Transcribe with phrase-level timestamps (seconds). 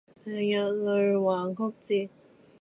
[0.23, 2.09] 成日捩橫曲折